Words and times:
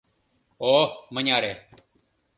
О, 0.71 0.73
мыняре 1.13 1.53